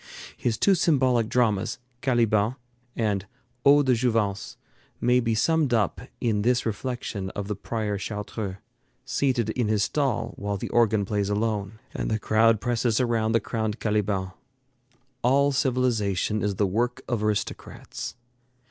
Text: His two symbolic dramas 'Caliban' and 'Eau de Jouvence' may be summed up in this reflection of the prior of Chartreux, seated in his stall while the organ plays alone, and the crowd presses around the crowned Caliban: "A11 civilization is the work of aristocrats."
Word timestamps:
His 0.35 0.57
two 0.57 0.73
symbolic 0.73 1.29
dramas 1.29 1.77
'Caliban' 2.01 2.55
and 2.95 3.27
'Eau 3.63 3.83
de 3.83 3.93
Jouvence' 3.93 4.57
may 4.99 5.19
be 5.19 5.35
summed 5.35 5.75
up 5.75 6.01
in 6.19 6.41
this 6.41 6.65
reflection 6.65 7.29
of 7.35 7.47
the 7.47 7.55
prior 7.55 7.93
of 7.93 8.01
Chartreux, 8.01 8.55
seated 9.05 9.51
in 9.51 9.67
his 9.67 9.83
stall 9.83 10.33
while 10.37 10.57
the 10.57 10.69
organ 10.71 11.05
plays 11.05 11.29
alone, 11.29 11.73
and 11.93 12.09
the 12.09 12.17
crowd 12.17 12.59
presses 12.59 12.99
around 12.99 13.33
the 13.33 13.39
crowned 13.39 13.79
Caliban: 13.79 14.31
"A11 15.23 15.53
civilization 15.53 16.41
is 16.41 16.55
the 16.55 16.65
work 16.65 17.03
of 17.07 17.23
aristocrats." 17.23 18.15